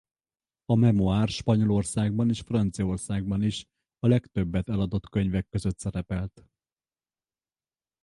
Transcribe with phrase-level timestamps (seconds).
[0.65, 3.65] A memoár Spanyolországban és Franciaországban is
[3.99, 6.45] a legtöbbet eladott könyvek között szerepelt.